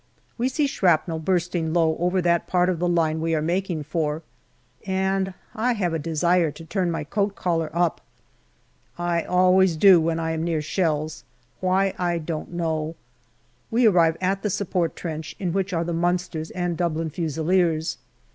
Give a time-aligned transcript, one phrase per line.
[0.35, 4.23] We see shrapnel bursting low over that part of the line we are making for,
[4.87, 8.01] and I have a desire to turn my coat collar up.
[8.97, 11.23] I always do when I am near shells.
[11.59, 12.95] Why, I don't know.
[13.69, 17.99] We arrive at the support trench, in which are the Munsters and Dublin Fusiliers.